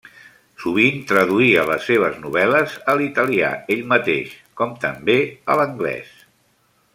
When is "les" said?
1.71-1.83